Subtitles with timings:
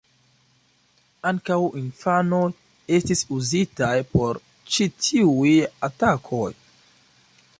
[1.31, 2.41] Ankaŭ infanoj
[2.99, 4.41] estis uzitaj por
[4.77, 5.55] ĉi tiuj
[5.89, 6.49] atakoj.